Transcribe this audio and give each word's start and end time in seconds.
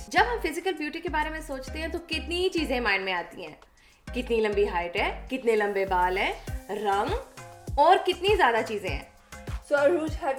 جب 0.08 0.22
ہم 0.28 0.38
physical 0.42 0.72
beauty 0.72 1.00
کے 1.00 1.08
بارے 1.08 1.30
میں 1.30 1.40
سوچتے 1.40 1.78
ہیں 1.78 1.88
تو 1.88 1.98
کتنی 1.98 2.48
چیزیں 2.48 2.80
مائنڈ 2.80 3.04
میں 3.04 3.12
آتی 3.12 3.46
ہیں 3.46 3.54
کتنی 4.14 4.40
لمبی 4.40 4.68
ہائٹ 4.68 4.96
ہے 4.96 5.26
کتنے 5.30 5.56
لمبے 5.56 5.84
بال 5.84 6.18
ہیں 6.18 6.32
رنگ 6.68 7.14
اور 7.78 7.96
کتنی 8.06 8.36
زیادہ 8.36 8.60
چیزیں 8.68 8.90
ہیں 8.90 9.15
تمہارا 9.68 10.30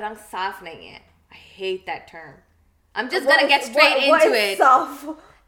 رنگ 0.00 0.14
صاف 0.30 0.62
نہیں 0.62 0.90
ہے 0.90 0.98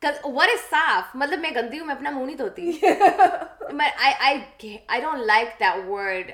وٹ 0.05 0.49
از 0.49 0.71
صاف 0.71 1.15
مطلب 1.15 1.39
میں 1.41 1.51
گندی 1.55 1.79
ہوں 1.79 1.87
میں 1.87 1.95
اپنا 1.95 2.11
منہ 2.11 2.25
نہیں 2.25 2.37
دھوتی 2.37 2.71
I 4.19 5.01
don't 5.01 5.25
like 5.27 5.49
that 5.61 5.89
word 5.89 6.31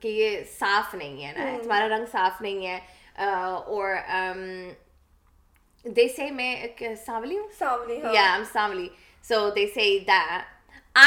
کہ 0.00 0.08
یہ 0.08 0.42
صاف 0.58 0.94
نہیں 0.94 1.24
ہے 1.24 1.32
نا 1.32 1.50
تمہارا 1.62 1.88
رنگ 1.88 2.06
صاف 2.12 2.40
نہیں 2.42 2.66
ہے 2.66 2.78
اور 3.66 3.94
دے 5.86 6.06
سے 6.08 6.30
میں 6.30 6.54
سانولی 7.06 7.38
ہوں 7.38 7.48
سانولی 7.58 8.00
یا 8.12 8.32
ایم 8.32 8.44
سانولی 8.52 8.88
سو 9.24 9.48
دے 9.50 9.66
سے 9.66 9.98
that 9.98 10.52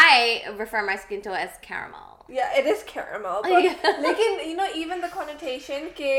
I 0.00 0.39
refer 0.59 0.81
my 0.81 0.97
skin 0.97 1.19
to 1.19 1.33
as 1.33 1.59
caramel 1.61 2.33
یا 2.33 2.45
اٹ 2.47 2.67
از 2.67 2.83
کیرمل 2.83 3.51
لیکن 3.99 4.49
you 4.49 4.55
know 4.55 4.63
even 4.73 5.01
the 5.01 5.07
connotation 5.13 5.87
کہ 5.95 6.19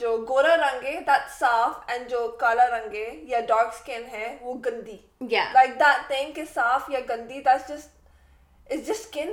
جو 0.00 0.16
گورا 0.28 0.56
رنگ 0.56 0.84
ہے 0.84 1.00
دیٹ 1.00 1.30
صاف 1.38 1.90
اینڈ 1.90 2.08
جو 2.10 2.26
کالا 2.40 2.66
رنگ 2.68 2.94
ہے 2.94 3.08
یا 3.24 3.40
ڈارک 3.48 3.74
اسکن 3.74 4.04
ہے 4.12 4.36
وہ 4.40 4.54
گندی 4.66 4.96
لائک 5.30 5.78
دیٹ 5.80 6.06
تھنگ 6.08 6.32
کہ 6.32 6.44
صاف 6.54 6.88
یا 6.90 7.00
گندی 7.08 7.40
دیٹس 7.40 7.68
جسٹ 7.68 8.00
جسٹ 8.70 8.90
اسکن 8.90 9.32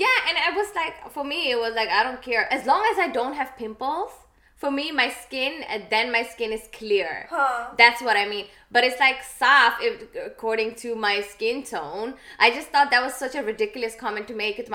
یا 0.00 0.08
and 0.26 0.38
I 0.38 0.56
was 0.56 0.74
like 0.74 1.06
for 1.14 1.24
me 1.24 1.54
was 1.54 1.74
like 1.74 1.88
I 1.88 2.04
don't 2.04 2.24
care 2.24 2.42
as 2.50 2.66
long 2.66 2.84
as 2.84 2.98
I 2.98 3.10
don't 3.10 3.38
have 3.38 3.46
pimples 3.58 4.24
for 4.62 4.70
me 4.70 4.90
my 4.90 5.08
skin 5.08 5.60
then 5.90 6.10
مائیزر 6.12 6.36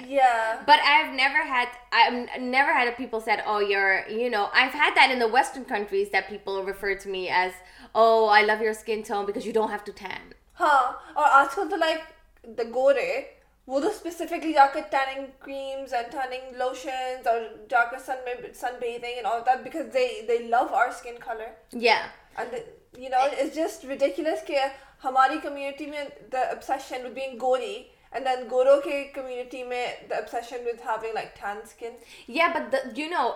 وہ 13.67 13.79
تو 13.79 13.87
اسپیسیفکلی 13.87 14.51
جا 14.53 14.65
کے 14.73 14.81
tanning 14.91 15.25
creams 15.39 15.93
and 15.93 16.11
turning 16.11 16.55
lotions 16.57 17.27
اور 17.27 17.39
جا 17.69 17.83
کر 17.83 17.99
sun 18.05 18.23
میں 18.25 18.33
سن 18.53 18.75
bathing 18.79 19.13
and 19.13 19.27
all 19.27 19.39
that 19.45 19.63
because 19.63 19.93
they 19.93 20.07
they 20.27 20.37
love 20.39 20.63
our 20.71 20.91
skin 20.91 21.19
colour 21.19 21.77
یا 21.81 21.95
and 22.35 22.55
you 22.97 23.09
know 23.09 23.21
it's 23.21 23.53
just 23.55 23.85
ridiculous 23.85 24.45
کہ 24.47 24.59
ہماری 25.03 25.37
کمیونٹی 25.43 25.85
میں 25.85 26.03
the 26.33 26.41
obsession 26.49 27.05
with 27.05 27.13
being 27.13 27.37
Gauri 27.41 27.73
and 28.11 28.25
then 28.25 28.43
گورو 28.51 28.79
کے 28.81 29.03
کمیونٹی 29.13 29.63
میں 29.63 29.85
the 30.09 30.15
obsession 30.15 30.67
with 30.67 30.85
having 30.85 31.13
like 31.13 31.33
tan 31.41 31.65
skin 31.67 31.95
یا 32.29 32.47
but 32.55 32.75
you 32.97 33.07
know 33.09 33.29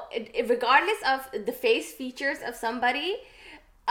regardless 0.50 1.04
of 1.14 1.34
the 1.48 1.58
face 1.62 1.96
features 1.98 2.44
of 2.44 2.60
سم 2.60 2.80
بڑی 2.80 3.16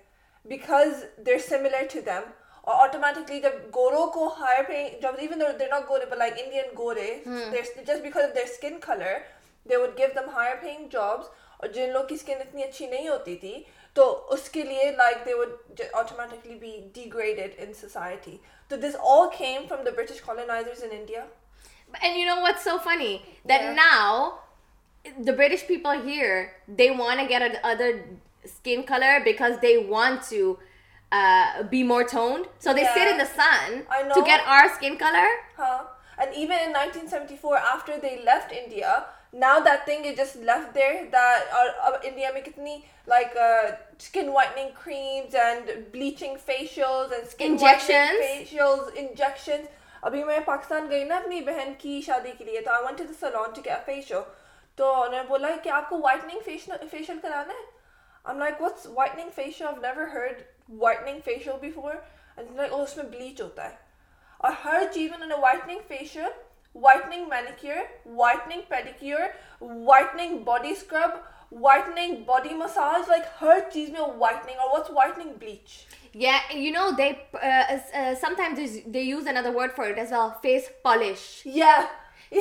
because 0.45 1.03
they're 1.25 1.37
similar 1.47 1.83
to 1.93 1.99
them 2.05 2.29
اور 2.63 2.75
automatically 2.83 3.39
جب 3.41 3.53
گوروں 3.75 4.05
کو 4.11 4.27
higher 4.39 4.63
paying 4.63 5.05
even 5.05 5.41
they're 5.59 5.67
not 5.69 5.89
گورے 5.89 6.05
بٹ 6.05 6.17
لائک 6.17 6.33
انڈین 6.37 6.69
گورے 6.77 7.13
just 7.51 8.01
because 8.01 8.23
of 8.23 8.35
their 8.35 8.43
skin 8.43 8.79
colour 8.81 9.17
they 9.65 9.75
would 9.75 9.97
give 9.97 10.07
them 10.15 10.29
higher 10.29 10.55
paying 10.61 10.87
jobs 10.91 11.27
اور 11.57 11.67
جن 11.69 11.89
لوگ 11.89 12.05
کی 12.05 12.15
اسکن 12.15 12.41
اتنی 12.41 12.63
اچھی 12.63 12.87
نہیں 12.87 13.07
ہوتی 13.07 13.35
تھی 13.37 13.63
تو 13.95 14.11
اس 14.31 14.49
کے 14.49 14.63
لیے 14.63 14.91
like 14.91 15.25
they 15.25 15.33
would 15.33 15.81
automatically 15.93 16.55
be 16.55 16.77
degraded 16.93 17.53
in 17.57 17.73
society 17.73 18.37
تو 18.71 18.75
this 18.77 18.95
all 19.11 19.27
came 19.33 19.65
from 19.69 19.83
the 19.83 19.91
British 19.95 20.21
colonisers 20.21 20.83
in 20.83 20.89
India 20.91 21.25
And 22.03 22.17
you 22.17 22.25
know 22.25 22.41
what's 22.41 22.63
so 22.63 22.77
funny? 22.77 23.23
That 23.45 23.61
yeah. 23.61 23.73
now, 23.73 24.39
the 25.19 25.33
British 25.33 25.67
people 25.67 25.91
here, 26.01 26.53
they 26.67 26.91
want 26.91 27.19
to 27.19 27.27
get 27.27 27.41
another 27.41 28.05
skin 28.45 28.83
color 28.83 29.21
because 29.23 29.59
they 29.59 29.77
want 29.77 30.23
to 30.29 30.59
uh, 31.11 31.63
be 31.63 31.83
more 31.83 32.03
toned. 32.03 32.47
So 32.59 32.73
they 32.73 32.81
yeah. 32.81 32.93
sit 32.93 33.07
in 33.07 33.17
the 33.17 33.25
sun 33.25 33.85
to 34.13 34.21
get 34.23 34.41
our 34.45 34.73
skin 34.75 34.97
color. 34.97 35.27
Huh. 35.55 35.83
And 36.17 36.33
even 36.33 36.57
in 36.59 36.71
1974, 36.71 37.57
after 37.57 37.99
they 37.99 38.21
left 38.23 38.51
India, 38.51 39.05
now 39.33 39.59
that 39.59 39.85
thing 39.85 40.05
is 40.05 40.15
just 40.15 40.37
left 40.37 40.73
there, 40.73 41.09
that 41.11 41.43
uh, 41.53 41.91
uh, 41.91 41.97
India 42.05 42.31
has 42.33 42.45
so 42.45 42.81
like 43.05 43.35
uh, 43.39 43.71
skin 43.97 44.31
whitening 44.31 44.71
creams 44.73 45.35
and 45.35 45.91
bleaching 45.91 46.37
facials 46.37 47.11
and 47.17 47.27
skin 47.27 47.53
injections. 47.53 47.89
whitening 47.89 48.45
facials, 48.45 48.95
injections. 48.95 49.67
ابھی 50.05 50.23
میں 50.23 50.39
پاکستان 50.45 50.89
گئی 50.89 51.03
نا 51.03 51.15
اپنی 51.17 51.41
بہن 51.41 51.73
کی 51.77 52.01
شادی 52.05 52.31
کے 52.37 52.43
لیے 52.43 52.61
تو 52.61 52.71
I 52.71 52.83
want 52.83 52.97
to 52.97 53.03
to 53.03 53.13
the 53.13 53.19
salon 53.21 53.61
کیا 53.61 53.77
فیشو 53.85 54.21
تو 54.77 54.91
انہوں 54.93 55.11
نے 55.11 55.27
بولا 55.27 55.49
کہ 55.63 55.69
آپ 55.69 55.89
کو 55.89 55.99
وائٹنگ 56.01 56.39
فیشیل 56.89 57.19
کرانا 57.21 57.53
ہے 57.53 57.73
oh, 62.69 62.81
اس 62.81 62.97
میں 62.97 63.05
بلیچ 63.05 63.41
ہوتا 63.41 63.69
ہے 63.69 63.75
اور 64.39 64.51
ہر 64.65 64.83
چیز 64.93 65.09
میں 65.09 65.17
انہوں 65.17 65.29
نے 65.29 65.41
whitening 65.41 65.79
facial 65.87 66.29
whitening 66.75 67.27
manicure 67.29 67.83
whitening 68.15 68.61
pedicure 68.67 69.21
whitening 69.61 70.37
body 70.43 70.71
scrub 70.71 71.11
whitening 71.61 72.23
body 72.25 72.53
massage 72.55 73.09
like 73.09 73.23
ہر 73.41 73.59
چیز 73.73 73.89
میں 73.89 74.01
وائٹنگ 74.17 74.59
اور 74.59 74.69
what's 74.69 74.91
whitening 74.91 75.33
bleach 75.39 75.85
Yeah, 76.17 76.39
you 76.53 76.71
know, 76.71 76.95
they 76.95 77.27
uh, 77.33 77.77
uh, 77.93 78.15
sometimes 78.15 78.57
they 78.87 79.01
use 79.01 79.25
another 79.25 79.51
word 79.51 79.73
for 79.73 79.83
it 79.89 79.97
as 79.97 80.11
well, 80.11 80.39
face 80.41 80.69
polish. 80.81 81.41
Yeah. 81.43 81.87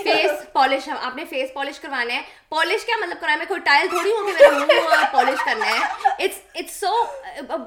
face 0.00 0.53
polish 0.53 0.89
آپ 1.01 1.17
نے 1.17 1.25
face 1.25 1.53
polish 1.55 1.81
کروانا 1.81 2.15
ہے 2.15 2.21
polish 2.49 2.85
کیا 2.85 2.97
مطلب 3.01 3.21
کرانا 3.21 3.41
ہے 3.41 3.47
کوئی 3.47 3.61
ٹائل 3.65 3.89
تھوڑی 3.89 4.11
ہوں 4.11 4.31
سو 6.71 6.93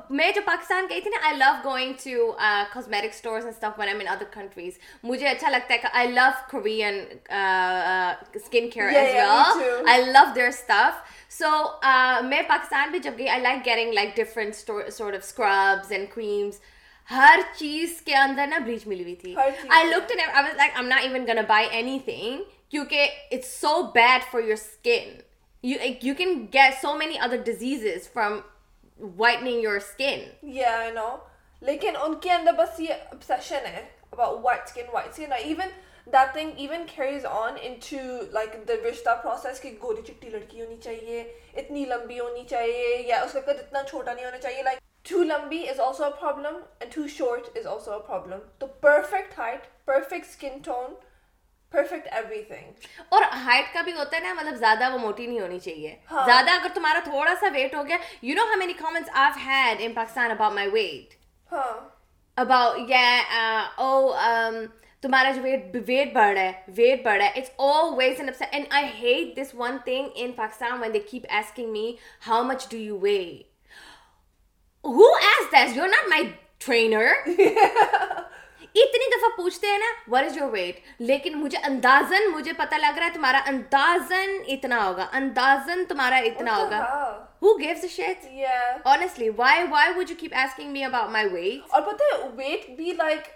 میں 0.09 0.31
جب 0.35 0.41
پاکستان 0.45 0.85
گئی 0.89 1.01
تھی 1.01 1.09
نا 1.09 1.17
I 1.27 1.35
love 1.37 1.51
going 1.63 1.93
to 2.03 2.31
cosmetic 2.73 3.09
stores 3.09 3.45
and 3.45 3.65
in 3.91 4.07
other 4.07 4.25
countries 4.33 4.77
مجھے 5.03 5.27
اچھا 5.27 5.49
لگتا 5.49 5.73
ہے 5.73 5.77
کہ 5.77 5.87
I 5.91 6.07
I 6.07 6.15
love 6.15 6.21
love 6.21 6.49
Korean 6.51 7.03
skin 8.35 8.69
care 8.69 8.87
as 8.87 9.15
well 9.97 10.15
there 10.35 10.51
so 11.31 11.51
میں 12.23 12.41
پاکستان 12.47 12.91
بھی 12.91 12.99
جب 12.99 13.17
گئی 13.17 13.29
I 13.29 13.41
like 13.41 13.65
getting 13.65 13.93
like 13.93 14.15
different 14.15 14.69
of 14.69 15.13
scrubs 15.13 15.91
and 15.91 16.09
ہر 17.09 17.39
چیز 17.55 18.01
کے 18.05 18.15
اندر 18.15 18.47
نا 18.47 18.57
بلیچ 18.57 18.87
ملی 18.87 19.03
ہوئی 19.03 19.15
تھی 19.15 19.35
I 19.69 19.87
look 19.87 20.11
I 21.49 21.67
any 21.67 21.97
thing 22.05 22.43
کیونکہ 22.69 23.07
it's 23.31 23.53
so 23.61 23.81
bad 23.93 24.23
for 24.31 24.41
your 24.41 24.51
skin 24.53 25.19
you 25.63 26.13
can 26.17 26.45
get 26.53 26.73
so 26.81 26.93
many 26.95 27.19
other 27.19 27.43
disease 27.45 28.09
from 28.13 28.39
whitening 28.99 29.63
your 29.63 29.75
skin 29.75 30.23
یا 30.53 30.79
نو 30.93 31.15
لیکن 31.61 31.95
ان 32.01 32.15
کے 32.21 32.31
اندر 32.31 32.53
بس 32.57 32.79
یہ 32.79 32.93
ابسیشن 33.11 33.65
ہے 33.65 33.85
about 34.11 34.39
white 34.43 34.77
white 34.91 35.07
skin 35.09 35.31
skin 35.31 35.33
even 35.33 35.61
even 35.61 35.69
that 36.07 36.33
thing 36.33 36.85
carries 36.95 37.25
on 37.25 37.55
in 37.61 37.73
to 37.81 37.97
like 38.31 38.55
the 38.67 38.73
رشتہ 38.85 39.15
process 39.23 39.61
کہ 39.61 39.71
گوری 39.83 40.01
چٹی 40.03 40.29
لڑکی 40.29 40.61
ہونی 40.61 40.77
چاہیے 40.83 41.23
اتنی 41.53 41.85
لمبی 41.85 42.19
ہونی 42.19 42.43
چاہیے 42.49 42.95
یا 43.07 43.21
اس 43.21 43.33
کا 43.33 43.41
قد 43.41 43.59
اتنا 43.59 43.83
چھوٹا 43.83 44.13
نہیں 44.13 44.25
ہونا 44.25 44.37
چاہیے 44.37 44.63
لائک 44.63 44.79
مطلب 45.11 45.75
زیادہ 54.55 54.97
موٹی 54.97 55.27
نہیں 55.27 55.39
ہونی 55.39 55.59
چاہیے 55.59 55.95
ہاں. 56.11 56.27
تمہارا 56.73 56.99
تھوڑا 57.03 57.33
سا 57.39 57.47
ویٹ 57.53 57.75
ہو 57.75 57.87
گیا 57.87 57.97
who 74.87 75.07
asked 75.33 75.51
that 75.51 75.75
you're 75.75 75.93
not 75.97 76.09
my 76.15 76.23
trainer. 76.59 77.07
اتنی 78.81 79.09
دفعہ 79.09 79.29
پوچھتے 79.35 79.67
ہیں 79.67 79.77
نا 79.77 79.85
وٹ 80.11 80.23
از 80.23 80.37
یور 80.37 80.49
ویٹ 80.51 80.79
لیکن 80.99 81.37
مجھے 81.37 81.57
اندازن 81.65 82.29
مجھے 82.31 82.53
پتہ 82.57 82.75
لگ 82.75 82.97
رہا 82.97 83.05
ہے 83.05 83.13
تمہارا 83.13 83.39
اندازن 83.47 84.35
اتنا 84.55 84.83
ہوگا 84.85 85.07
اندازن 85.19 85.83
تمہارا 85.89 86.17
اتنا 86.29 86.57
ہوگا 86.57 86.81
who 87.41 87.49
gives 87.61 87.83
a 87.85 87.89
shit 87.93 88.23
yeah 88.35 88.77
honestly 88.91 89.27
why 89.39 89.55
why 89.73 89.81
would 89.97 90.11
you 90.13 90.15
keep 90.21 90.35
asking 90.43 90.69
me 90.77 90.85
about 90.89 91.11
my 91.15 91.25
weight 91.33 91.73
اور 91.73 91.81
پتہ 91.89 92.11
ہے 92.13 92.29
weight 92.41 92.69
be 92.77 92.93
like 93.01 93.27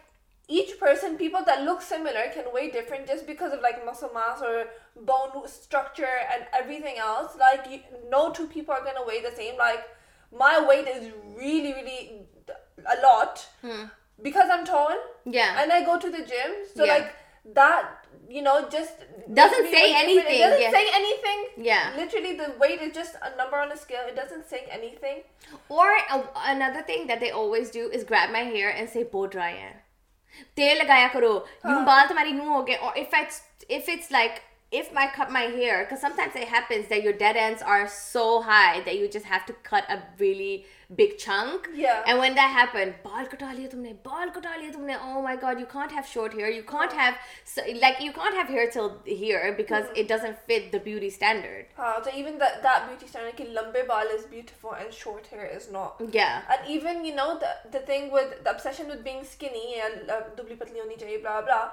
each 0.59 0.71
person 0.79 1.17
people 1.19 1.45
that 1.49 1.63
look 1.67 1.83
similar 1.89 2.23
can 2.37 2.47
weigh 2.55 2.67
different 2.77 3.11
just 3.13 3.27
because 3.27 3.53
of 3.57 3.65
like 3.67 3.83
muscle 3.89 4.13
mass 4.15 4.41
or 4.49 4.55
bone 5.11 5.35
structure 5.57 6.15
and 6.35 6.59
everything 6.61 6.97
else 7.09 7.37
like 7.43 7.69
you, 7.73 7.79
no 8.15 8.23
two 8.39 8.47
people 8.55 8.77
are 8.77 8.83
going 8.87 8.99
to 9.01 9.05
weigh 9.11 9.21
the 9.27 9.35
same 9.41 9.61
like 9.65 9.85
my 10.31 10.65
weight 10.67 10.87
is 10.87 11.11
really 11.37 11.73
really 11.73 12.21
a 12.85 13.01
lot 13.01 13.47
hmm. 13.61 13.85
because 14.21 14.49
i'm 14.51 14.65
tall 14.65 14.95
yeah 15.25 15.61
and 15.61 15.71
i 15.71 15.83
go 15.83 15.99
to 15.99 16.09
the 16.09 16.19
gym 16.19 16.51
so 16.75 16.83
yeah. 16.83 16.93
like 16.93 17.13
that 17.53 18.01
you 18.29 18.41
know 18.41 18.67
just 18.69 18.93
doesn't 19.33 19.69
say 19.71 19.93
anything 19.95 20.35
it 20.35 20.39
doesn't 20.39 20.61
yeah. 20.61 20.71
say 20.71 20.85
anything 20.93 21.39
yeah 21.57 21.91
literally 21.95 22.35
the 22.37 22.53
weight 22.59 22.81
is 22.81 22.93
just 22.93 23.15
a 23.21 23.35
number 23.35 23.57
on 23.57 23.71
a 23.71 23.77
scale 23.77 24.03
it 24.07 24.15
doesn't 24.15 24.47
say 24.47 24.65
anything 24.69 25.23
or 25.69 25.87
a, 25.89 26.23
another 26.47 26.81
thing 26.81 27.07
that 27.07 27.19
they 27.19 27.31
always 27.31 27.69
do 27.69 27.89
is 27.89 28.03
grab 28.03 28.31
my 28.31 28.39
hair 28.39 28.69
and 28.69 28.89
say 28.89 29.03
bo 29.03 29.27
dry 29.27 29.53
tail 30.55 30.79
lagaya 30.83 31.11
karo 31.11 31.33
yung 31.65 31.83
baal 31.89 32.07
tumhari 32.11 32.35
yun 32.37 32.47
hoge 32.53 32.75
or 32.81 32.93
if 32.95 33.17
it's 33.21 33.41
if 33.79 33.89
it's 33.95 34.11
like 34.11 34.41
if 34.71 34.95
I 34.95 35.07
cut 35.07 35.29
my 35.31 35.41
hair, 35.41 35.83
because 35.83 35.99
sometimes 35.99 36.33
it 36.35 36.47
happens 36.47 36.87
that 36.87 37.03
your 37.03 37.11
dead 37.11 37.35
ends 37.35 37.61
are 37.61 37.89
so 37.89 38.41
high 38.41 38.81
that 38.81 38.97
you 38.97 39.09
just 39.09 39.25
have 39.25 39.45
to 39.47 39.53
cut 39.53 39.83
a 39.89 40.01
really 40.17 40.65
big 40.95 41.17
chunk. 41.17 41.67
Yeah. 41.73 42.03
And 42.07 42.19
when 42.19 42.35
that 42.35 42.51
happened, 42.51 42.95
bal 43.03 43.25
kata 43.25 43.51
liya 43.57 43.69
tumne, 43.73 44.01
bal 44.01 44.31
kata 44.31 44.53
liya 44.61 44.73
tumne. 44.73 44.97
Oh 45.01 45.21
my 45.21 45.35
god, 45.35 45.59
you 45.59 45.65
can't 45.65 45.91
have 45.91 46.07
short 46.07 46.33
hair. 46.33 46.49
You 46.49 46.63
can't 46.63 46.93
have 46.93 47.17
so, 47.43 47.61
like 47.81 47.99
you 47.99 48.13
can't 48.13 48.33
have 48.33 48.47
hair 48.47 48.69
till 48.69 49.01
here 49.05 49.53
because 49.57 49.85
mm-hmm. 49.85 49.97
it 49.97 50.07
doesn't 50.07 50.39
fit 50.47 50.71
the 50.71 50.79
beauty 50.79 51.09
standard. 51.09 51.65
Uh, 51.77 52.01
so 52.01 52.09
even 52.15 52.37
that 52.37 52.63
that 52.63 52.87
beauty 52.87 53.07
standard, 53.07 53.35
ki 53.35 53.53
lambe 53.53 53.85
bal 53.85 54.07
is 54.07 54.25
beautiful 54.25 54.71
and 54.71 54.93
short 54.93 55.27
hair 55.27 55.45
is 55.45 55.69
not. 55.69 56.01
Yeah. 56.11 56.41
And 56.49 56.69
even 56.69 57.03
you 57.03 57.13
know 57.13 57.37
the 57.37 57.53
the 57.77 57.85
thing 57.85 58.11
with 58.11 58.43
the 58.45 58.51
obsession 58.51 58.87
with 58.87 59.03
being 59.03 59.23
skinny 59.25 59.81
and 59.83 60.09
uh, 60.09 60.21
dubli 60.37 60.57
patli 60.57 60.85
honi 60.85 60.95
chahiye 60.95 61.21
blah 61.21 61.41
blah. 61.41 61.71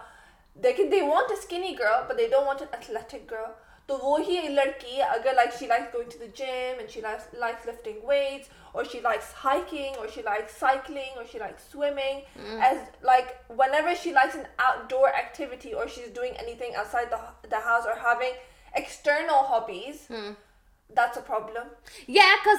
لیکن 0.58 0.90
they 0.92 1.00
want 1.02 1.30
a 1.30 1.36
skinny 1.36 1.78
girl 1.78 2.02
but 2.08 2.19
they 2.19 2.26
don't 2.28 2.46
want 2.46 2.60
an 2.60 2.75
athletic 2.75 3.30
girl 3.30 3.50
تو 3.88 3.96
وہی 3.98 4.48
لڑکی 4.48 5.02
اگر 5.02 5.34
like 5.34 5.52
she 5.58 5.66
like 5.66 5.82
going 5.94 6.10
to 6.10 6.19
the 6.19 6.26
gym 6.34 6.78
and 6.78 6.90
she 6.90 7.00
like 7.00 7.34
like 7.34 7.69
lifting 7.69 8.04
weights 8.04 8.48
اور 8.72 8.84
she 8.84 9.00
likes 9.00 9.32
hiking 9.44 9.96
اور 9.98 10.08
she 10.14 10.22
like 10.22 10.50
cycling 10.50 11.16
اور 11.16 11.25
she 11.32 11.38
like 11.38 11.60
swimming 11.72 12.60
as 12.62 12.78
like 13.02 13.32
one 13.58 13.75
ever 13.75 13.94
she 14.02 14.12
likes 14.12 14.36
an 14.36 14.44
out 14.58 14.90
door 14.90 15.08
activity 15.10 15.72
اور 15.72 15.86
she 15.94 16.02
is 16.02 16.14
doing 16.14 16.34
any 16.36 16.54
thing 16.54 16.76
out 16.76 16.90
side 16.92 17.14
the 17.50 17.64
house 17.64 17.86
اور 17.86 17.96
having 18.04 18.36
external 18.72 19.44
hobbies 19.48 20.06
سکتے 20.96 22.17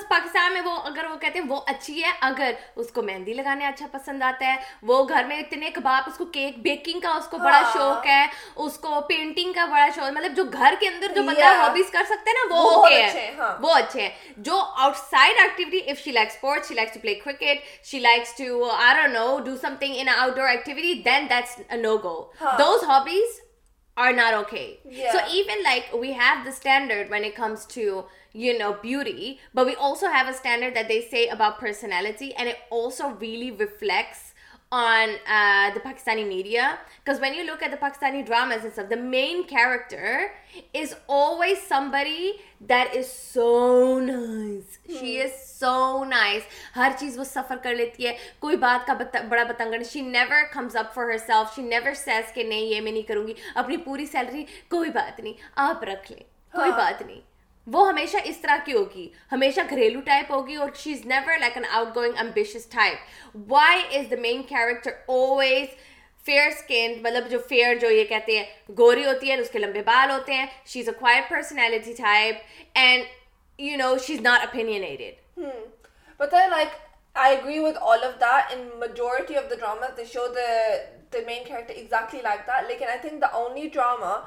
اچھا 0.10 0.42
ہے 1.34 1.42
وہ 1.48 1.58
اچھے 1.68 2.00
جو 14.38 14.62
are 24.00 24.14
not 24.14 24.34
okay. 24.34 24.80
Yeah. 24.90 25.12
So 25.12 25.20
even 25.32 25.62
like 25.62 25.94
we 25.94 26.14
have 26.14 26.46
the 26.46 26.54
standard 26.54 27.10
when 27.10 27.26
it 27.26 27.36
comes 27.36 27.66
to, 27.78 28.06
you 28.32 28.58
know, 28.58 28.74
beauty, 28.82 29.40
but 29.54 29.66
we 29.66 29.76
also 29.76 30.08
have 30.08 30.28
a 30.28 30.34
standard 30.34 30.74
that 30.76 30.88
they 30.88 31.02
say 31.02 31.28
about 31.28 31.60
personality, 31.60 32.34
and 32.34 32.48
it 32.48 32.58
also 32.70 33.10
really 33.10 33.52
reflects 33.52 34.29
on 34.72 35.10
the 35.28 35.80
Pakistani 35.84 36.24
media 36.24 36.70
because 37.06 37.22
when 37.22 37.34
you 37.36 37.44
look 37.44 37.64
at 37.64 37.72
the 37.72 37.78
Pakistani 37.80 38.22
drama 38.22 38.96
main 38.96 39.42
character 39.44 40.26
is 40.74 40.94
always 41.06 41.68
سمبری 41.68 42.32
there 42.70 42.98
is 42.98 43.06
so 43.34 44.00
nice 44.00 44.78
she 45.00 45.22
is 45.22 45.32
so 45.60 46.04
nice 46.04 46.42
ہر 46.76 46.92
چیز 47.00 47.18
وہ 47.20 47.24
سفر 47.24 47.58
کر 47.64 47.76
لیتی 47.76 48.08
ہے 48.08 48.16
کوئی 48.40 48.58
بات 48.58 48.88
کا 48.88 49.22
بڑا 49.30 49.44
پتنگ 49.44 49.84
she 49.92 50.02
never 50.02 50.44
comes 50.54 50.76
up 50.76 50.94
for 50.94 51.10
her 51.12 51.18
self 51.18 51.56
she 51.56 51.62
never 51.62 51.94
says 51.94 52.34
کہ 52.34 52.44
نہیں 52.44 52.66
یہ 52.66 52.82
میں 52.82 52.92
نہیں 52.92 53.08
کروں 53.08 53.28
گی 53.28 53.34
اپنی 53.56 53.78
پوری 53.78 54.06
سیلری 54.06 54.46
کوئی 54.70 54.90
بات 54.90 55.20
نہیں 55.20 55.34
آپ 55.56 55.84
رکھ 55.84 56.12
لیں 56.12 56.24
کوئی 56.54 56.72
بات 56.72 57.02
نہیں 57.02 57.29
وہ 57.74 57.88
ہمیشہ 57.90 58.18
اس 58.26 58.38
طرح 58.38 58.58
کی 58.66 58.74
ہوگی 58.74 59.08
ہمیشہ 59.32 59.62
گھریلو 59.70 60.00
ٹائپ 60.02 60.32
ہوگی 60.32 60.56
اور 60.56 60.70
she 60.76 60.92
is 60.94 61.06
never 61.06 61.40
like 61.40 61.58
an 61.58 61.66
out 61.72 61.96
going 61.96 62.14
ambitious 62.20 62.66
type 62.68 63.40
why 63.50 63.82
is 63.98 64.10
the 64.12 64.20
main 64.22 64.42
character 64.44 64.92
always 65.08 65.76
fair 66.26 66.48
skin 66.48 66.94
مطلب 67.02 67.30
جو 67.30 67.40
فیئر 67.50 67.76
جو 67.76 67.90
یہ 67.90 68.06
کہتے 68.06 68.38
ہیں 68.38 68.46
گوری 68.78 69.06
ہوتی 69.06 69.30
ہے 69.32 69.36
اس 69.36 69.50
کے 69.50 69.60
لمبے 69.60 69.82
بال 69.86 70.12
ہوتے 70.12 70.34
ہیں 70.34 70.46
she 70.66 70.80
is 70.80 70.90
a 70.90 71.22
personality 71.30 71.94
type 71.94 72.36
and 72.76 73.04
you 73.60 73.78
know 73.78 73.96
she 73.98 74.14
is 74.14 74.22
not 74.22 74.56
پتہ 76.20 76.36
ہے 76.36 76.48
like 76.50 76.76
I 77.16 77.36
agree 77.36 77.60
with 77.60 77.78
all 77.84 78.04
of 78.04 78.20
the 78.22 78.36
in 78.50 78.68
majority 78.80 79.38
of 79.38 79.50
the 79.50 79.56
drama 79.56 79.88
the 79.88 79.96
the 79.98 80.04
show 80.06 80.26
main 81.26 81.44
character 81.44 81.74
exactly 81.74 82.22
like 82.22 82.46
the 82.48 82.54
the 82.54 82.68
لیکن 82.68 82.88
I 82.88 83.00
think 83.00 83.24
only 83.32 83.70
drama 83.70 84.18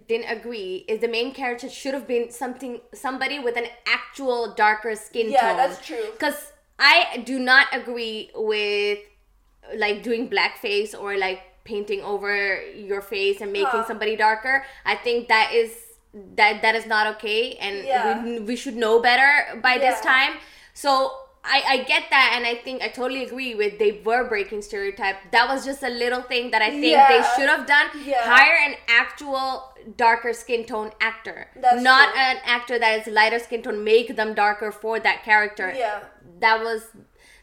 didn't 0.08 0.30
agree 0.38 0.86
is 0.88 1.02
the 1.02 1.08
main 1.08 1.34
character 1.34 1.70
should 1.70 1.94
have 1.94 2.08
been 2.08 2.32
somebody 2.32 3.38
with 3.40 3.58
an 3.58 3.68
actual 3.86 4.54
darker 4.56 4.96
skin 4.96 5.26
tone. 5.26 5.34
Yeah, 5.34 5.56
that's 5.56 5.86
true. 5.86 6.08
Because 6.14 6.54
I 6.80 7.22
do 7.26 7.40
not 7.40 7.68
agree 7.74 8.32
with 8.34 9.00
like 9.76 10.02
doing 10.02 10.30
blackface 10.30 10.92
or 11.00 11.18
like 11.18 11.42
painting 11.66 12.02
over 12.02 12.62
your 12.72 13.02
face 13.02 13.42
and 13.42 13.52
making 13.52 13.84
somebody 13.86 14.16
darker. 14.16 14.66
I 14.86 14.96
think 14.96 15.28
that 15.28 15.54
is 15.54 15.76
not 16.88 17.08
okay, 17.16 17.56
and 17.56 18.48
we 18.48 18.56
should 18.56 18.78
know 18.78 19.02
better 19.02 19.60
by 19.62 19.78
this 19.78 20.00
time. 20.02 20.34
So 20.74 21.23
I, 21.46 21.64
I 21.68 21.78
get 21.84 22.04
that 22.10 22.34
and 22.36 22.46
I 22.46 22.56
think 22.56 22.82
I 22.82 22.88
totally 22.88 23.24
agree 23.24 23.54
with 23.54 23.78
they 23.78 24.02
were 24.06 24.28
breaking 24.30 24.62
stereotype. 24.62 25.18
That 25.32 25.50
was 25.50 25.66
just 25.66 25.84
a 25.84 25.90
little 25.90 26.22
thing 26.22 26.52
that 26.52 26.62
I 26.62 26.70
think 26.70 26.86
yeah. 26.86 27.10
they 27.10 27.24
should 27.36 27.50
have 27.50 27.68
done. 27.68 27.88
Yeah. 28.06 28.24
Hire 28.24 28.58
an 28.66 28.76
actual 28.88 29.74
darker 29.98 30.32
skin 30.32 30.64
tone 30.64 30.92
actor. 31.02 31.50
That's 31.58 31.84
not 31.84 32.14
true. 32.14 32.22
an 32.22 32.38
actor 32.46 32.80
that 32.80 33.02
is 33.02 33.14
lighter 33.14 33.40
skin 33.40 33.62
tone. 33.62 33.84
Make 33.84 34.16
them 34.16 34.34
darker 34.34 34.72
for 34.72 35.02
that 35.02 35.24
character. 35.24 35.74
Yeah. 35.76 36.04
That 36.40 36.64
was 36.64 36.84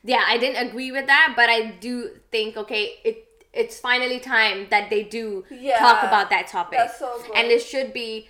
yeah, 0.03 0.25
I 0.27 0.39
didn't 0.39 0.67
agree 0.67 0.93
with 0.93 1.07
that, 1.07 1.35
but 1.37 1.51
I 1.51 1.73
do 1.73 2.11
think 2.31 2.57
okay, 2.57 2.95
it 3.05 3.27
it's 3.53 3.79
finally 3.79 4.19
time 4.19 4.69
that 4.71 4.89
they 4.89 5.03
do 5.03 5.45
yeah. 5.51 5.79
talk 5.79 6.05
about 6.05 6.31
that 6.31 6.49
topic. 6.49 6.79
That's 6.79 6.99
so 6.99 7.21
good. 7.21 7.37
And 7.37 7.49
it 7.49 7.61
should 7.61 7.93
be 7.93 8.29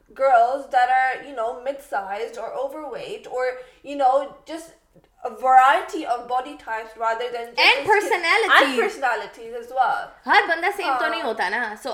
girl 0.19 0.61
there 0.71 0.89
are 0.89 1.25
you 1.25 1.35
know 1.35 1.53
mid 1.53 1.81
size 1.89 2.39
اور 2.39 2.49
over 2.49 2.91
weight 2.91 3.27
اور 3.27 3.47
نہیں 11.09 11.21
ہوتا 11.21 11.49
نا 11.49 11.73
سو 11.83 11.89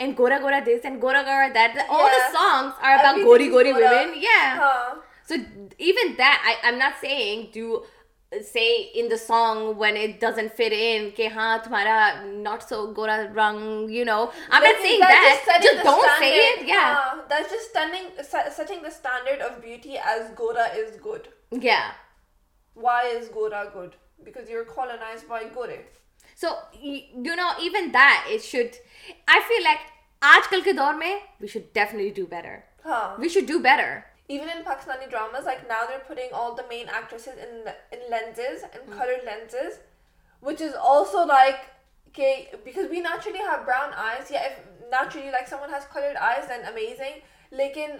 and 0.00 0.16
Gora 0.16 0.40
Gora 0.40 0.64
this 0.64 0.84
and 0.84 1.00
Gora 1.00 1.22
Gora 1.22 1.52
that. 1.52 1.74
Yeah. 1.76 1.86
All 1.88 2.08
the 2.08 2.24
songs 2.36 2.74
are 2.82 2.98
about 2.98 3.16
Gori 3.22 3.48
Gori 3.48 3.72
women. 3.72 4.14
Yeah. 4.16 4.58
Huh. 4.58 4.96
So 5.24 5.36
even 5.78 6.16
that, 6.16 6.42
I, 6.42 6.68
I'm 6.68 6.78
not 6.78 6.94
saying 7.00 7.50
do 7.52 7.84
say 8.42 8.90
in 8.94 9.08
the 9.08 9.18
song 9.18 9.76
when 9.76 9.96
it 9.96 10.20
doesn't 10.20 10.52
fit 10.54 10.72
in 10.72 11.10
ke 11.10 11.30
ha 11.36 11.46
tumhara 11.64 11.96
not 12.42 12.66
so 12.72 12.92
gora 12.98 13.16
rung 13.38 13.88
you 13.88 14.04
know 14.04 14.30
i'm 14.50 14.62
but 14.62 14.68
not 14.68 14.82
saying 14.82 15.00
that 15.00 15.42
just, 15.46 15.64
just 15.64 15.82
don't 15.82 16.04
standard. 16.04 16.24
say 16.24 16.36
it 16.50 16.68
yeah 16.68 16.96
uh, 16.98 17.16
that's 17.28 17.50
just 17.50 17.70
stunning, 17.70 18.06
setting 18.58 18.82
the 18.82 18.90
standard 18.90 19.40
of 19.40 19.60
beauty 19.60 19.98
as 19.98 20.30
gora 20.42 20.68
is 20.82 20.94
good 21.08 21.26
yeah 21.50 21.90
why 22.74 23.02
is 23.06 23.28
gora 23.28 23.68
good 23.74 23.96
because 24.24 24.48
you're 24.48 24.64
colonized 24.64 25.28
by 25.28 25.42
gore 25.58 25.80
so 26.40 26.48
you 26.82 27.34
know 27.34 27.48
even 27.58 27.88
that 27.94 28.44
should 28.44 28.76
I 29.28 29.40
feel 29.48 29.62
like 29.62 29.78
آج 30.22 30.48
کل 30.50 30.60
کے 30.64 30.72
دور 30.72 30.94
میں 30.94 31.14
we 31.40 31.46
should 31.46 31.74
definitely 31.74 32.10
do 32.16 32.26
better 32.30 33.18
we 33.18 33.28
should 33.28 33.48
do 33.48 33.58
better 33.62 33.98
even 34.26 34.50
in 34.50 34.62
Pakistani 34.62 35.06
dramas 35.06 35.44
like 35.46 35.64
now 35.68 35.86
they 35.88 35.94
are 35.94 36.00
putting 36.08 36.34
all 36.40 36.56
the 36.58 36.62
main 36.68 36.88
actresses 36.88 37.38
in 37.38 37.68
in 37.92 38.10
lenses 38.10 38.64
in 38.64 38.98
colour 38.98 39.22
lenses 39.24 39.78
which 40.44 40.62
is 40.62 40.76
also 40.90 41.24
like 41.26 41.54
کہ 42.14 42.34
because 42.64 42.90
we 42.90 43.00
naturally 43.00 43.38
have 43.40 43.62
brown 43.66 43.94
eyes 44.04 44.30
یا 44.32 44.40
if 44.40 44.58
naturally 44.82 45.30
like 45.30 45.48
some 45.48 45.62
one 45.62 45.74
has 45.74 45.92
coloured 45.92 46.16
eyes 46.28 46.48
then 46.48 46.66
amazing 46.66 47.54
لیکن 47.54 47.96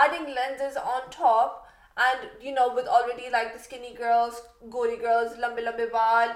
adding 0.00 0.28
lenses 0.30 0.76
on 0.76 1.00
top 1.18 1.64
and 1.96 2.44
you 2.44 2.54
know 2.54 2.68
with 2.74 2.88
already 2.90 3.28
like 3.28 3.48
the 3.48 3.60
skinny 3.60 3.98
girls 3.98 4.40
گوری 4.74 5.00
girls 5.02 5.38
لمبے 5.38 5.62
لمبے 5.62 5.86
بال 5.92 6.28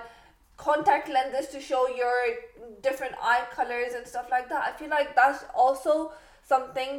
contact 0.64 1.08
lenses 1.08 1.52
to 1.52 1.60
show 1.68 1.86
your 1.96 2.26
different 2.82 3.14
eye 3.20 3.42
colours 3.56 3.94
and 3.94 4.06
this 5.16 5.44
also 5.54 6.08
something 6.50 6.99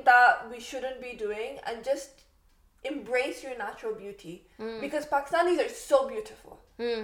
we 0.52 0.60
shouldn't 0.62 1.02
be 1.02 1.12
doing 1.20 1.58
and 1.64 1.86
just 1.86 2.20
embrace 2.86 3.44
your 3.44 3.56
natural 3.58 3.94
beauty 3.94 4.38
Pakistan 5.10 5.56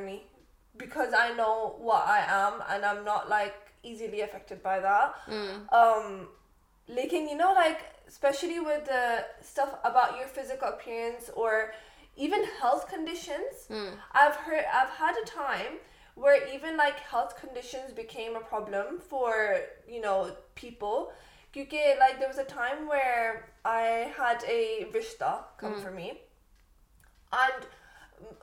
me 0.00 0.18
because 0.74 1.14
I 1.14 1.32
know 1.34 1.90
I 1.92 2.22
am 2.22 2.60
and 2.62 2.84
I 2.84 2.98
not 3.00 3.28
like 3.28 3.52
easily 3.82 4.22
affected 4.22 4.62
by 4.62 4.80
the 4.80 4.98
لیکن 6.88 7.28
you 7.28 7.36
know 7.36 7.52
like 7.54 7.82
especially 8.06 8.58
with 8.58 8.88
stuff 8.88 9.74
about 9.82 10.18
your 10.18 10.26
physical 10.34 10.66
affairs 10.66 11.30
اور 11.34 11.52
even 12.16 12.44
health 12.62 12.90
conditions 12.90 13.70
had 13.70 15.16
a 15.16 15.24
time 15.34 15.76
where 16.16 16.42
even 16.42 16.76
like 16.76 16.94
health 17.12 17.34
conditions 17.40 17.92
became 17.92 18.36
a 18.36 18.40
problem 18.50 18.96
for 19.10 19.34
you 19.86 20.00
know 20.02 20.22
people 20.54 21.04
کیونکہ 21.54 21.94
like 21.98 22.20
there 22.20 22.26
was 22.26 22.38
a 22.38 22.44
time 22.54 22.88
where 22.90 23.34
I 23.72 24.04
had 24.18 24.44
a 24.46 24.62
wish 24.94 25.14
the 25.20 25.36
counter 25.56 25.90
made 25.90 27.64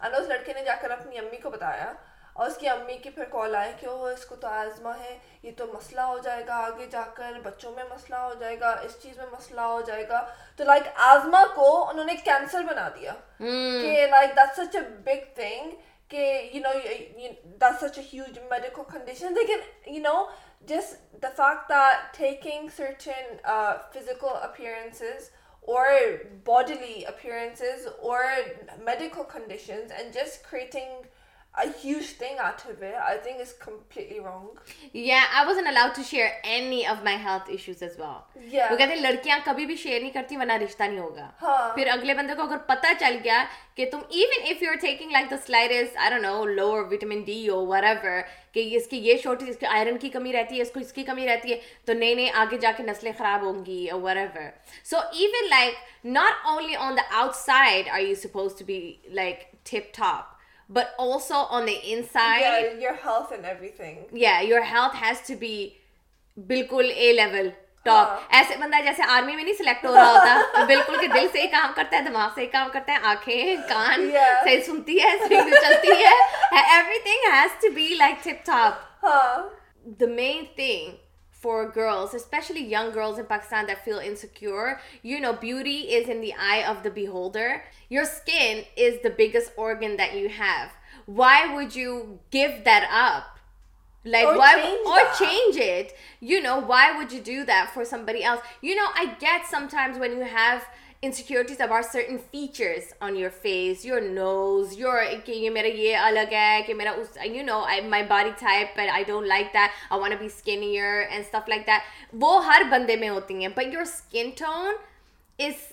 And 0.00 0.14
نے 0.54 0.64
جا 0.64 0.74
کر 0.80 0.90
اپنی 0.90 1.18
امی 1.18 1.36
کو 1.36 1.50
بتایا 1.50 1.92
اور 2.32 2.46
اس 2.46 2.56
کی 2.56 2.68
امی 2.68 2.96
کی 2.96 3.10
پھر 3.10 3.24
کال 3.30 3.56
آئے 3.56 3.72
کہ 3.80 3.88
وہ 3.88 4.08
اس 4.08 4.24
کو 4.26 4.36
تو 4.36 4.46
آزما 4.48 4.92
ہے 4.98 5.18
یہ 5.42 5.50
تو 5.56 5.66
مسئلہ 5.74 6.00
ہو 6.00 6.18
جائے 6.18 6.46
گا 6.46 6.54
آگے 6.54 6.86
جا 6.86 7.02
کر 7.14 7.32
بچوں 7.44 7.72
میں 7.72 7.84
مسئلہ 7.90 8.16
ہو 8.16 8.34
جائے 8.40 8.60
گا 8.60 8.70
اس 8.70 9.02
چیز 9.02 9.18
میں 9.18 9.26
مسئلہ 9.32 9.60
ہو 9.60 9.80
جائے 9.80 10.08
گا 10.08 10.26
تو 10.56 10.64
لائک 10.64 10.82
آزما 10.96 11.42
کو 11.54 11.88
انہوں 11.88 12.04
نے 12.04 12.14
کینسر 12.24 12.62
بنا 12.62 12.88
دیا 12.96 13.12
کہ 13.38 14.06
like 14.10 14.36
that 14.36 14.56
such 14.56 14.76
a 14.76 14.80
big 14.80 15.34
thing 15.34 15.70
کہ 16.10 16.50
you 16.52 16.60
know 16.62 16.72
this 17.60 17.82
a 17.82 18.02
huge 18.02 18.38
medical 18.50 18.82
condition 18.92 19.34
لیکن 19.34 19.60
یو 19.86 20.02
نو 20.02 20.22
جس 20.68 20.94
دفاق 21.22 21.68
the 21.68 21.82
taking 22.12 22.68
certain 22.76 23.36
physical 23.92 24.36
appearances 24.40 25.30
اور 25.68 25.86
باڈیلی 26.44 27.04
اپیئرنسز 27.06 27.86
اور 27.86 28.24
medical 28.84 29.22
conditions 29.32 29.92
and 29.92 30.14
just 30.14 30.50
creating 30.50 31.02
لڑکیاں 31.56 32.98
کبھی 39.44 39.66
بھی 39.66 39.76
شیئر 39.76 40.00
نہیں 40.00 40.10
کرتی 40.10 40.36
ورنہ 40.36 40.52
رشتہ 40.52 40.82
نہیں 40.82 40.98
ہوگا 40.98 41.72
پھر 41.74 41.88
اگلے 41.92 42.14
بندے 42.14 42.34
کو 42.34 42.42
اگر 42.42 42.56
پتا 42.66 42.92
چل 43.00 43.18
گیا 43.24 43.44
کہ 48.54 48.60
اس 48.76 48.86
کی 48.86 48.98
یہ 48.98 49.16
شوٹی 49.22 49.66
آئرن 49.66 49.98
کی 49.98 50.08
کمی 50.08 50.32
رہتی 50.32 50.56
ہے 50.56 50.62
اس 50.62 50.70
کو 50.70 50.80
اس 50.80 50.92
کی 50.92 51.02
کمی 51.02 51.26
رہتی 51.26 51.52
ہے 51.52 51.58
تو 51.84 51.92
نئے 51.92 52.14
نئے 52.14 52.30
آگے 52.34 52.58
جا 52.58 52.72
کے 52.76 52.82
نسلیں 52.82 53.12
خراب 53.18 53.42
ہوں 53.42 53.64
گی 53.66 53.86
so 54.84 54.96
even 54.96 55.48
like 55.50 55.74
not 56.04 56.46
only 56.46 56.74
out 56.76 57.34
side 57.36 57.88
but 60.70 60.94
also 60.98 61.34
on 61.34 61.66
the 61.66 61.92
inside. 61.92 62.40
Yeah, 62.40 62.78
your 62.78 62.94
health 62.94 63.32
and 63.32 63.44
everything. 63.44 64.04
Yeah, 64.12 64.40
your 64.42 64.62
health 64.62 64.94
has 64.94 65.22
to 65.22 65.36
be 65.36 65.78
bilkul 66.36 66.92
A 66.96 67.14
level. 67.14 67.52
Uh-huh. 67.86 68.16
ایسے 68.30 68.56
بندہ 68.56 68.80
جیسے 68.84 69.02
آرمی 69.08 69.34
میں 69.36 69.44
نہیں 69.44 69.54
سلیکٹ 69.58 69.84
ہو 69.86 69.94
رہا 69.94 70.10
ہوتا 70.12 70.64
بالکل 70.66 70.96
کہ 71.00 71.06
دل 71.08 71.26
سے 71.32 71.42
ہی 71.42 71.46
کام 71.48 71.72
کرتا 71.76 71.96
ہے 71.96 72.02
دماغ 72.02 72.28
سے 72.34 72.40
ہی 72.40 72.46
کام 72.46 72.68
کرتا 72.72 72.92
ہے 72.92 73.08
آنکھیں 73.08 73.56
کان 73.68 74.10
صحیح 74.10 74.60
سنتی 74.66 74.98
ہے 75.02 75.16
صحیح 75.18 75.50
چلتی 75.62 76.02
ہے 76.02 76.12
every 76.52 76.98
thing 76.98 77.32
has 77.32 77.60
to 77.62 77.70
be 77.74 77.88
like 77.98 78.22
ٹھپ 78.24 78.44
ٹھاپ 78.46 79.04
the 80.00 80.06
main 80.10 80.44
thing 80.56 80.90
for 81.40 81.68
girls, 81.70 82.14
especially 82.14 82.64
young 82.64 82.90
girls 82.90 83.18
in 83.18 83.26
Pakistan 83.26 83.66
that 83.66 83.84
feel 83.84 83.98
insecure. 83.98 84.80
You 85.02 85.20
know, 85.20 85.32
beauty 85.32 85.92
is 85.92 86.08
in 86.08 86.20
the 86.20 86.34
eye 86.34 86.64
of 86.66 86.82
the 86.82 86.90
beholder. 86.90 87.62
Your 87.88 88.04
skin 88.04 88.64
is 88.76 89.02
the 89.02 89.10
biggest 89.10 89.52
organ 89.56 89.96
that 89.96 90.16
you 90.16 90.28
have. 90.28 90.72
Why 91.06 91.54
would 91.54 91.74
you 91.74 92.18
give 92.30 92.64
that 92.64 92.88
up? 92.92 93.38
Like, 94.04 94.26
change 95.18 95.56
it. 95.56 95.94
You 96.20 96.42
know, 96.42 96.58
why 96.58 96.96
would 96.96 97.12
you 97.12 97.20
do 97.20 97.44
that 97.44 97.70
for 97.72 97.84
somebody 97.84 98.24
else? 98.24 98.40
You 98.60 98.74
know, 98.74 98.86
I 98.94 99.14
get 99.20 99.46
sometimes 99.46 99.98
when 99.98 100.12
you 100.12 100.24
have 100.24 100.64
insecurities 101.02 101.60
about 101.60 101.84
certain 101.84 102.16
features 102.30 102.92
on 103.00 103.16
your 103.16 103.30
face 103.42 103.84
your 103.86 104.00
nose 104.00 104.72
your 104.78 105.50
میرا 105.52 105.68
یہ 105.68 105.96
الگ 105.96 106.32
ہے 106.32 106.60
کہ 106.66 106.74
میرا 106.74 106.90
اس 106.90 107.16
you 107.24 107.44
know 107.44 107.60
my 107.88 108.30
type 108.40 108.74
پر 108.76 108.88
I 108.92 109.04
don't 109.04 109.26
like 109.26 109.52
that 109.54 109.70
I 109.90 110.00
want 110.00 110.18
be 110.20 110.26
skin 110.26 110.62
your 110.64 111.02
and 111.10 111.48
like 111.48 111.70
وہ 112.14 112.44
ہر 112.46 112.62
بندے 112.70 112.96
میں 112.96 113.08
ہوتی 113.08 113.34
ہیں 113.34 113.48
but 113.48 113.74
your 113.74 113.82
skin 113.82 114.30
tone 114.38 114.74
is 115.38 115.72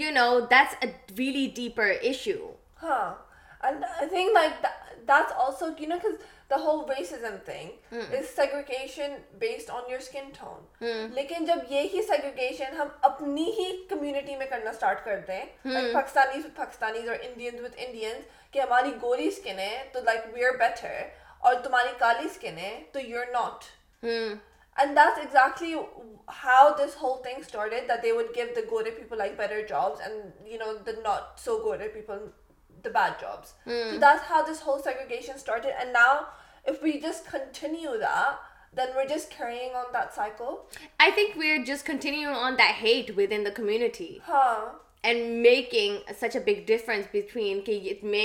you 0.00 0.10
know 0.10 0.28
that's 0.40 0.74
a 0.80 0.90
really 1.16 1.46
deeper 1.56 1.92
issue 2.00 2.52
ہاں 2.82 3.14
think 3.60 4.32
like 4.32 4.62
that's 5.08 5.32
also 5.36 5.66
no 5.80 5.96
whole 6.56 6.84
thing 7.44 7.94
is 7.94 8.34
segregation 8.36 9.14
based 9.38 9.70
on 9.70 9.90
your 9.90 9.98
skin 9.98 10.30
لیکن 11.14 11.44
جب 11.44 11.58
یہی 11.68 12.02
سیگریگیشن 12.02 12.76
ہم 12.76 12.88
اپنی 13.00 13.50
ہی 13.58 13.70
کمیونٹی 13.88 14.36
میں 14.36 14.46
کرنا 14.46 14.70
اسٹارٹ 14.70 15.04
کرتے 15.04 15.32
ہیں 15.32 15.46
ہماری 18.60 18.90
ہے 19.58 19.82
تو 19.92 20.00
لائک 20.00 20.34
وی 20.34 20.44
آر 20.44 20.56
بیٹر 20.56 21.02
اور 21.38 21.54
تمہاری 21.54 22.26
اسکن 22.26 22.58
ہے 22.58 22.82
تو 22.92 23.00
you 23.00 23.20
are 23.20 23.32
not 23.32 23.64
and 24.76 24.96
that's 24.96 25.18
exactly 25.18 25.74
how 26.44 26.68
this 26.68 26.96
whole 27.02 27.22
thing 27.22 27.40
they 28.02 28.12
would 28.12 28.36
give 28.36 28.46
the 28.54 29.14
like 29.14 29.36
better 29.36 29.56
you 30.46 30.58
know 30.58 30.72
not 31.02 31.40
so 31.40 31.58
گورس 31.58 33.54
how 34.30 34.42
this 34.42 34.66
whole 34.66 34.80
now 35.86 36.20
میں 36.66 37.80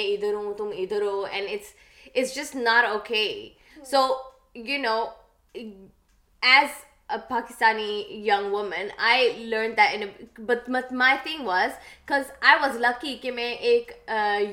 ادھر 0.05 0.33
ہوں 0.33 0.53
تم 0.53 0.71
ادھر 0.77 1.01
اٹس 1.03 2.35
جسٹ 2.35 2.55
نار 2.55 2.83
okay 2.83 3.49
so 3.85 4.07
you 4.55 4.77
know 4.81 5.05
as 6.41 6.69
Pakistani 7.09 8.05
young 8.25 8.45
woman 8.51 8.87
I 8.99 9.45
learn 9.45 9.73
my 10.91 11.17
thing 11.23 11.47
was 11.47 11.71
because 11.71 12.31
I 12.41 12.59
was 12.61 12.75
lucky 12.79 13.15
کہ 13.21 13.31
میں 13.31 13.51
ایک 13.69 13.91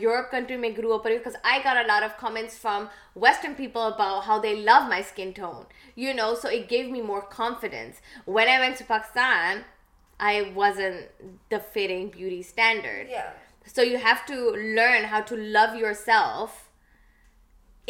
Europe 0.01 0.31
country 0.31 0.57
میں 0.57 0.71
گرو 0.79 0.93
اپنز 0.95 1.37
آئی 1.43 1.61
کار 1.63 1.77
الاف 1.77 2.19
comments 2.21 2.59
from 2.61 2.87
western 3.17 3.55
people 3.55 3.91
how 4.27 4.39
they 4.43 4.55
love 4.57 4.81
my 4.89 5.03
skin 5.03 5.31
tone 5.37 5.63
you 5.97 6.15
know 6.15 6.35
so 6.35 6.49
it 6.49 6.71
gave 6.71 6.91
me 6.91 7.03
more 7.03 7.21
confidence 7.37 8.01
when 8.27 8.49
I 8.49 8.61
went 8.61 8.79
to 8.79 8.85
Pakistan 8.89 9.63
I 10.21 10.43
was 10.55 10.81
N 10.81 11.01
the 11.51 11.59
fairing 11.73 12.23
standard 12.39 13.13
so 13.75 13.83
you 13.83 13.99
have 14.05 14.27
to 14.27 14.55
learn 14.57 15.05
how 15.05 15.21
to 15.29 15.37
love 15.37 15.65
your 15.77 15.93
self 16.05 16.63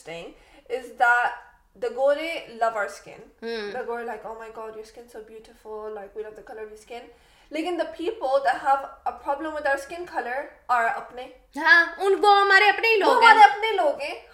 لوگ 13.73 14.03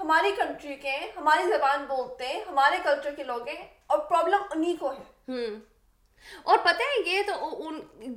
ہماری 0.01 0.31
ہماری 1.17 1.49
زبان 1.49 1.85
بولتے 1.85 2.27
ہیں 2.27 2.41
ہمارے 2.49 2.77
culture 2.85 3.15
کے 3.17 3.25
لوگ 3.25 3.49
اور 3.87 3.99
پرابلم 3.99 4.43
انہیں 4.51 4.77
کو 4.81 4.91
ہیں 4.91 5.49
اور 6.45 6.59
پتہ 6.65 6.83
ہے 6.83 7.01
یہ 7.07 7.23
تو 7.27 7.71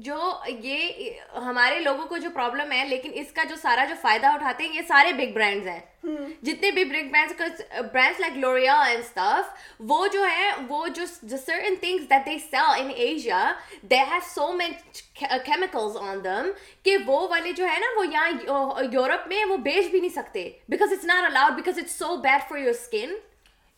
جو 0.00 0.31
یہ 0.47 1.37
ہمارے 1.45 1.79
لوگوں 1.79 2.05
کو 2.05 2.17
جو 2.17 2.29
پرابلم 2.33 2.71
ہے 2.71 2.83
لیکن 2.87 3.11
اس 3.13 3.31
کا 3.31 3.43
جو 3.49 3.55
سارا 3.61 3.85
جو 3.85 3.95
فائدہ 4.01 4.27
اٹھاتے 4.27 4.63
ہیں 4.63 4.75
یہ 4.75 4.87
سارے 4.87 5.13
بگ 5.13 5.33
برانڈز 5.33 5.67
ہیں 5.67 5.79
جتنے 6.43 6.71
بھی 6.71 6.83
big 6.83 7.09
brands 7.11 7.61
brands 7.93 8.19
like 8.19 8.37
L'Oreal 8.37 8.75
and 8.81 8.99
stuff 8.99 9.81
وہ 9.89 10.05
جو 10.13 10.23
ہیں 10.23 10.51
وہ 10.67 10.85
جو 10.87 11.05
certain 11.37 11.75
things 11.79 12.09
that 12.09 12.25
they 12.25 12.37
sell 12.51 12.79
in 12.79 12.91
Asia 12.95 13.43
they 13.91 13.99
have 14.11 14.19
so 14.27 14.51
much 14.53 15.01
chemicals 15.45 15.97
on 15.99 16.23
them 16.23 16.49
کہ 16.83 16.97
وہ 17.07 17.27
والے 17.27 17.51
جو 17.51 17.67
ہے 17.67 17.79
نا 17.79 17.97
وہ 17.97 18.05
یہاں 18.07 18.83
یورپ 18.91 19.27
میں 19.27 19.43
وہ 19.45 19.57
بیچ 19.63 19.91
بھی 19.91 19.99
نہیں 19.99 20.15
سکتے 20.15 20.49
because 20.69 20.93
it's 20.93 21.05
not 21.05 21.25
allowed 21.25 21.53
because 21.55 21.79
it's 21.79 21.99
so 21.99 22.15
bad 22.19 22.49
for 22.49 22.57
your 22.57 22.69
skin 22.69 23.13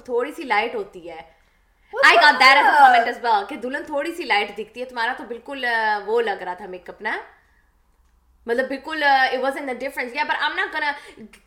تھوڑی 0.00 0.31
سی 0.31 0.43
لائٹ 0.43 0.75
ہوتی 0.75 1.09
ہے 1.09 1.34
I 2.03 2.17
got 2.17 2.39
that 2.39 2.57
as 2.57 2.65
a 2.65 2.77
comment 2.77 3.07
as 3.07 3.17
well 3.23 3.45
کہ 3.49 3.55
دلہن 3.57 3.83
تھوڑی 3.83 4.13
سی 4.15 4.23
لائٹ 4.23 4.57
دکھتی 4.57 4.79
ہے 4.79 4.85
تمہارا 4.85 5.13
تو 5.17 5.23
بالکل 5.23 5.65
وہ 6.05 6.21
لگ 6.21 6.43
رہا 6.43 6.53
تھا 6.53 6.65
میک 6.67 6.89
اپ 6.89 7.01
نا 7.01 7.17
مطلب 8.47 8.67
بالکل 8.67 9.03
it 9.03 9.39
was 9.41 9.57
N 9.57 9.67
the 9.67 9.73
difference 9.79 10.15
یا 10.15 10.23
پر 10.27 10.43
آم 10.43 10.51
ناٹ 10.55 10.71
کنا 10.71 10.91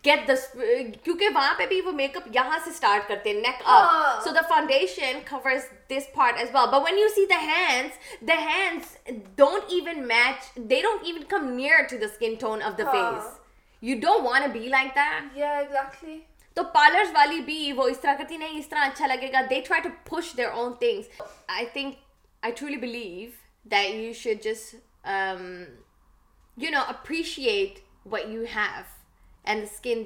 گیٹ 0.05 0.27
دس 0.29 0.47
کیونکہ 1.05 1.29
وہاں 1.35 1.53
پہ 1.59 1.67
بھی 1.67 1.81
وہ 1.81 1.93
میک 1.93 2.17
اپ 2.17 2.29
یہاں 2.35 2.59
سے 2.65 2.71
اسٹارٹ 2.71 3.09
کرتے 3.09 3.31
ہیں 3.31 3.41
neck 3.41 3.63
up 3.65 4.25
so 4.25 4.31
the 4.31 4.41
foundation 4.49 5.19
covers 5.29 5.69
this 5.91 6.13
part 6.15 6.39
as 6.39 6.49
well 6.55 6.67
but 6.71 6.85
when 6.85 6.99
you 6.99 7.09
see 7.15 7.27
the 7.27 7.41
hands 7.43 8.27
the 8.29 8.39
hands 8.41 8.97
don't 9.37 9.73
even 9.73 10.07
match 10.09 10.57
they 10.71 10.81
don't 10.83 11.05
even 11.05 11.23
come 11.29 11.49
near 11.51 11.83
to 11.91 11.97
the 11.97 12.07
skin 12.07 12.35
tone 12.41 12.63
of 12.63 12.79
the 12.79 12.91
face 12.93 13.37
you 13.83 13.99
don't 14.01 14.27
want 14.27 14.53
be 14.53 14.69
like 14.69 14.95
that 14.97 15.37
یا 15.37 15.53
exactly 15.53 16.19
تو 16.59 16.63
parlours 16.75 17.11
والی 17.15 17.41
بھی 17.41 17.73
وہ 17.73 17.87
اس 17.89 18.01
طرح 18.01 18.15
کرتی 18.19 18.37
نہیں 18.37 18.59
اس 18.59 18.69
طرح 18.69 18.87
اچھا 18.87 19.07
لگے 19.07 19.33
گا 19.33 19.41
they 19.51 19.61
try 19.67 19.83
to 19.83 19.89
push 20.07 20.37
their 20.37 20.49
own 20.51 20.73
things 20.81 21.21
I 21.49 22.53
truly 22.53 22.77
believe 22.77 23.29
that 23.67 23.95
you 26.57 26.71
know 26.71 26.83
appreciate 26.89 27.79
what 28.07 28.27
you 28.27 28.45
have 28.55 28.83
and 29.45 29.63
skin 29.63 30.03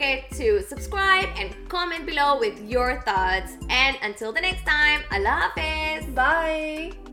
اللہ 5.11 5.29
حافظ 5.29 7.10